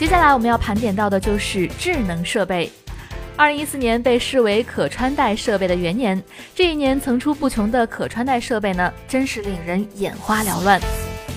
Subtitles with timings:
[0.00, 2.72] 接下来我们要盘点到的就是智能设备。
[3.36, 6.24] 二零一四年被视为可穿戴设备的元年，
[6.54, 10.80] 这一年层出不穷的可穿戴设备呢，真是令人眼花缭乱。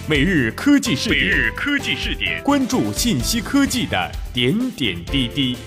[0.07, 5.57] 每日科技视点，每日科技视点，关注信息科技的点点滴滴。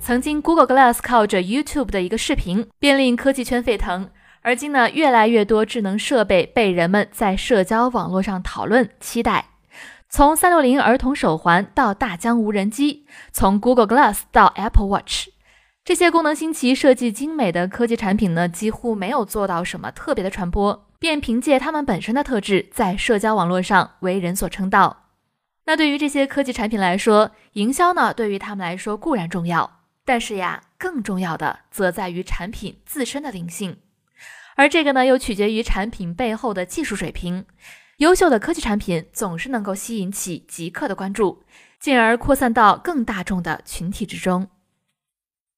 [0.00, 4.08] 曾经 Google Glass 靠着 YouTube 的一个视频便令科技圈沸腾，
[4.42, 9.46] 而今呢，越来越多智能设备被人们在社交网络上讨论、期待。
[10.08, 15.28] 从三六零儿童手环到大疆无人机，从 Google Glass 到 Apple Watch，
[15.84, 25.04] 这些功能新奇、设计精美的科技产品呢，几乎没有做到什么特别的传播，便凭借它们本身的特质，在社交网络上为人所称道。
[25.64, 33.78] 那对于这些科技产品来说，营销呢，对于他们来说固然重要，但是呀，更重要的则在于产品自身的灵性，
[34.62, 37.44] 而这个呢，又取决于产品背后的技术水平。
[37.96, 41.42] 优秀的科技产品总是能够吸引起极客的关注，
[41.80, 44.48] 进而扩散到更大众的群体之中。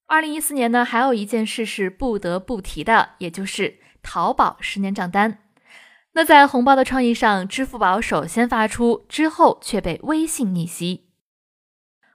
[0.07, 5.37] 二零一四年呢，还有一件事是不得不提的，也就是淘宝十年账单。
[6.15, 11.11] 那在红包的创意上，支付宝首先发出，之后却被微信逆袭。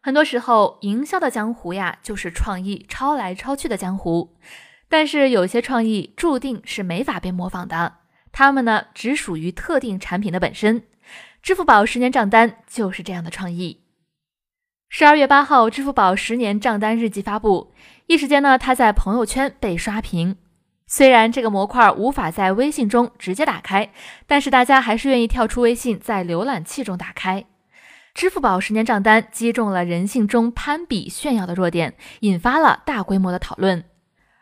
[0.01, 4.35] 很多时候，营销的江湖呀，就是创意抄来抄去的江湖。
[4.89, 7.97] 但是有些创意注定是没法被模仿的。
[8.31, 10.83] 它们呢，只属于特定产品的本身。
[11.41, 13.83] 支付宝十年账单就是这样的创意。
[14.89, 17.73] 十二月八号，支付宝十年账单日记发布，
[18.07, 20.35] 一时间呢，它在朋友圈被刷屏。
[20.87, 23.91] 虽然这个模块无法在微信中直接打开，
[24.25, 27.45] 但是大家还是愿意跳出微信，在浏览器中打开。
[28.15, 33.85] 支付宝十年账单击中了人性中攀比炫耀的弱点，引发了大规模的讨论。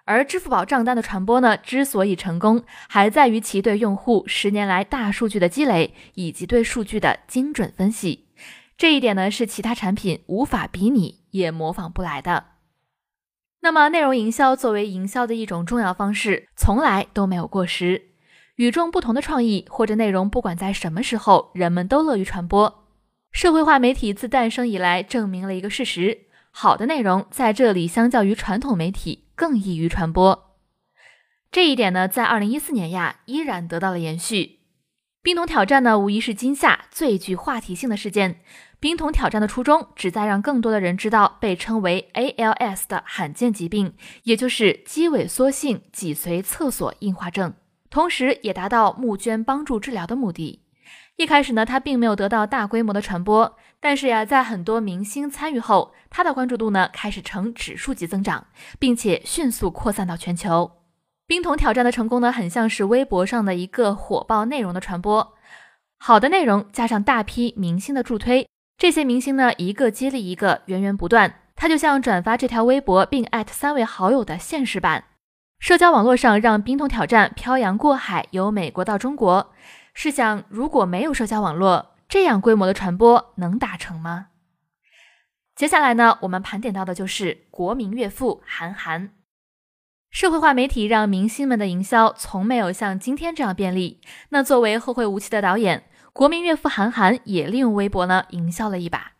[0.07, 8.29] 而支付宝账单的传播呢，之所以成功，还在于其对用户十年来大数据的积累，以及对数据的精准分析。
[8.77, 12.45] 这一点呢，是其他产品无法比拟，也模仿不来的。
[13.59, 18.03] 那么，内容营销作为营销的一种重要方式，从来都没有过时。
[18.55, 22.85] 与众不同的创意或者内容，不管在什么时候，人们都乐于传播。
[23.33, 29.26] 社会化媒体自诞生以来，证明了一个事实：好的内容在这里，相较于传统媒体。
[29.37, 30.57] 更易于传播，
[31.51, 34.61] 这一点呢，在二零一四年呀，依然得到了延续。
[35.21, 38.41] 冰桶挑战呢，无疑是今夏最具话题性的事件。
[38.79, 43.93] 冰桶挑战的初衷，旨在让更多的人知道被称为 ALS 的罕见疾病，
[44.23, 47.53] 也就是肌萎缩性脊髓侧索硬化症，
[47.91, 50.63] 同时也达到募捐帮助治疗的目的。
[51.17, 58.45] 一开始呢，它并没有得到大规模的传播，但是呀，在很多明星参与后，它的关注度呢开始呈指数级增长，
[58.77, 60.69] 并且迅速扩散到全球。
[61.25, 65.33] 冰桶挑战的成功呢，很像是微博上的一个火爆内容的传播，
[65.97, 68.47] 好的内容加上大批明星的助推，
[68.77, 71.33] 这些明星呢一个接力一个，源源不断。
[71.55, 75.05] 它就像转发这条微博并艾特三位好友的现实版，
[75.57, 79.51] 社交网络上让冰桶挑战漂洋过海，由美国到中国。
[79.99, 84.27] 试想，如果没有社交网络，这样规模的传播能达成吗？
[85.55, 89.15] 接下来呢，我们盘点到的就是国民岳父韩寒。
[90.11, 93.99] 社会化媒体让明星们的营销从没有像今天这样便利。
[94.29, 99.13] 那作为后会无期的导演，国民岳父韩寒也利用微博呢营销了一把。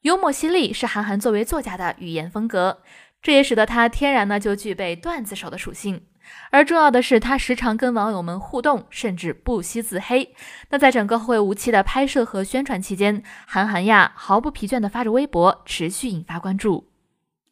[0.00, 2.82] 幽默犀利是韩寒作为作家的语言风格，
[3.22, 6.08] 这也使得他天然呢就具备段子手的属性。
[6.50, 10.34] 而重要的是，他时常跟网友们互动，甚至不惜自黑。
[10.70, 16.80] 那在整个《后会无期》的拍摄和宣传期间，韩寒呀毫不疲倦地发着微博，持续引发关注。《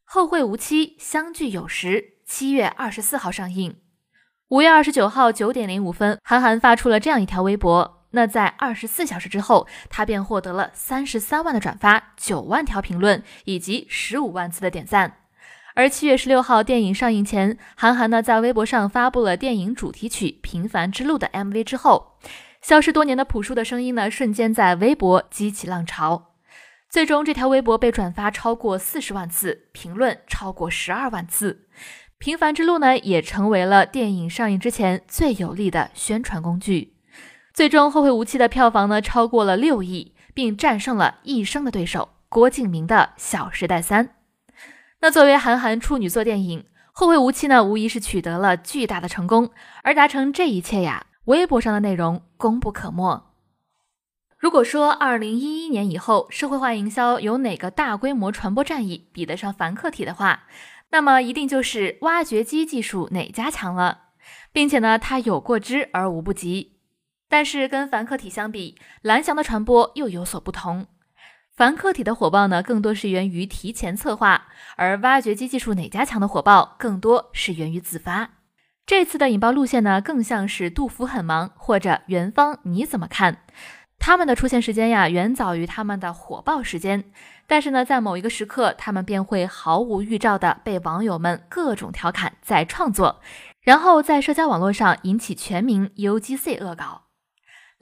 [0.04, 3.76] 后会无期》相聚有时，七月二十四号上映。
[4.48, 8.06] 五月二十九号九点零五分，韩寒发出了这样一条微博。
[8.14, 15.21] 那在二十四小时之后，他便获得了三十三万的转发、九万条评论以及十五万次的点赞。
[15.74, 22.18] 而七月十六号电影上映前，韩寒呢在微博上发布了电影主题曲《平凡之路》的 MV 之后，
[22.60, 26.34] 消失多年的朴树的声音呢瞬间在微博激起浪潮，
[26.90, 31.66] 最终这条微博被转发超过四十万次，评论超过十二万次，
[32.18, 36.98] 《平凡之路》呢也成为了电影上映之前最有力的宣传工具。
[37.54, 44.06] 最终，《后会无期》的票房呢超过了六亿，并战胜了一生的对手郭敬明的《小时代三》。
[45.02, 46.60] 那作为韩寒处女作电影
[46.92, 49.50] 《后会无期》呢，无疑是取得了巨大的成功。
[49.82, 53.26] 而达成这一切呀，微博上的内容功不可没。
[54.38, 60.44] 如果说二零一一年以后社会化营销有哪个大规模传播战役比得上凡客体的话，
[60.90, 64.02] 那么一定就是挖掘机技术哪家强了，
[64.52, 66.76] 并且呢，它有过之而无不及。
[67.28, 70.86] 但是跟凡客体相比，蓝翔的传播又有所不同。
[71.62, 78.30] 凡客体的火爆呢，更多是源于提前策划，而挖掘机技术哪家强的火爆，更多是源于自发。
[78.84, 83.44] 这次的引爆路线呢，更像是杜甫很忙，或者元芳你怎么看？
[84.00, 87.04] 他们的出现时间呀，远早于他们的火爆时间。
[87.46, 93.20] 但是呢，在某一个时刻，他们便会毫无预兆的被网友们各种调侃、在创作，
[93.60, 97.02] 然后在社交网络上引起全民 UGC 恶搞。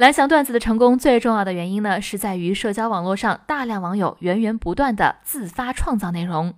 [0.00, 6.54] 蓝翔段子的成功最重要的原因呢，是在于社交网络上大量网友源源不断的自发创造内容，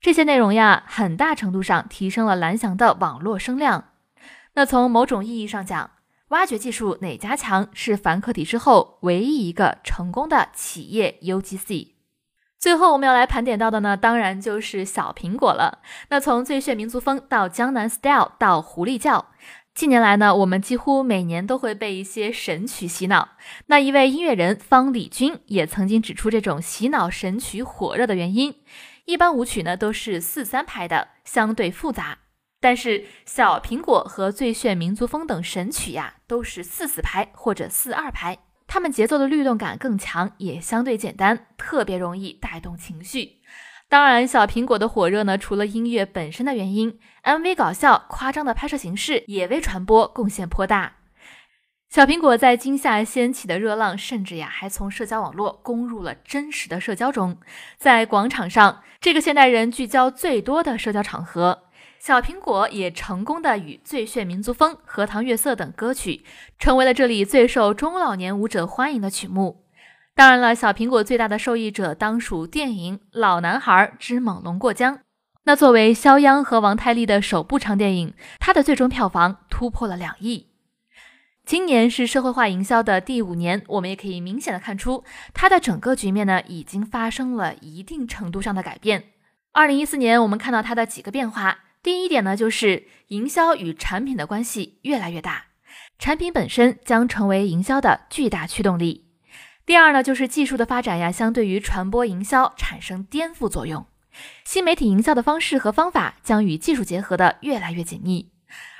[0.00, 3.88] 这些内容呀，很大程度上提升了蓝翔的网络声量。
[4.54, 5.90] 那从某种意义上讲，
[6.28, 11.88] 挖掘技术哪家强是凡客体之后唯一一个成功的企业 UGC。
[12.58, 15.80] 最后我们要来盘点到的呢，当然就是小苹果了。
[16.08, 19.26] 那从最炫民族风到江南 style 到狐狸叫。
[19.78, 23.36] 近年来呢，我们几乎每年都会被一些神曲洗脑。
[23.66, 28.56] 那一位音乐人方礼军也曾经指出，这种洗脑神曲火热的原因，
[29.04, 32.18] 一般舞曲呢都是四三拍的，相对复杂；
[32.60, 38.36] 但是小苹果和最炫民族风等神曲呀，都是四四拍或者四二拍，
[38.66, 43.37] 它们节奏的律动感更强，也相对简单，特别容易带动情绪。
[43.90, 50.96] 当然，小苹果的火热呢，除了音乐本身的原因，MV 搞笑、夸张的拍摄形式也为传播贡献颇大。
[51.88, 57.38] 小苹果在今夏掀起的热浪，甚至呀，还从社交网络攻入了真实的社交中。
[57.78, 61.62] 在广场上，这个现代人聚焦最多的社交场合，
[61.98, 66.26] 小苹果也成功的与《最炫民族风》《荷塘月色》等歌曲，
[66.58, 69.64] 成为了这里最受中老年舞者欢迎的曲目。
[70.18, 74.96] 当然了，小苹果最大的受益者当属电影《老男孩之猛龙过江》。
[75.44, 80.48] 那作为肖央和王太利的首部长电影，它的最终票房突破了两亿。
[81.46, 89.04] 今年是社会化营销的第五年，我们也可以明显的看出，它的整个局面呢已经发生了一定程度上的改变。
[89.52, 91.60] 二零一四年，我们看到它的几个变化。
[91.80, 95.44] 第一点呢，就是营销与产品的关系越来越大，
[95.96, 99.04] 产品本身将成为营销的巨大驱动力。
[99.68, 103.84] 第二呢，就是技术的发展呀，相对于传播营销产生颠覆作用。
[104.42, 108.30] 新媒体营销的方式和方法将与技术结合的越来越紧密。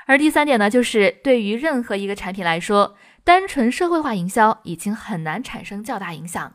[0.07, 6.51] 而第三点呢，就是对于任何一个产品来说，单纯社会化营销已经很难产生较大影响。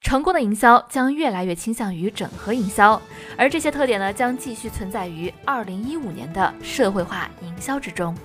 [0.00, 3.02] 成功的营销将越来越倾向于整合营销，
[3.36, 8.16] 而这些特点呢，将继续存在于二零一五年的社会化营销之中。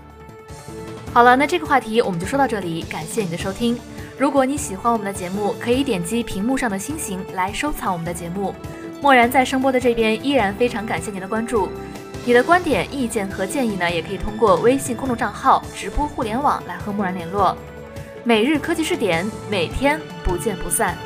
[1.11, 3.75] 好了，那这个话题我们就说到这里，感谢你的收听。
[4.19, 8.53] 如果你喜欢我们的节目，可以点击屏幕上的星星来收藏我们的节目。
[9.01, 11.69] 默然在声波的这边依然非常感谢您的关注，
[12.25, 17.57] 你的观点、意见和建议呢，也可以通过微信公众账号“直播互联网”来和默然联络。
[18.25, 20.97] 每日科技视点，每天不见不散。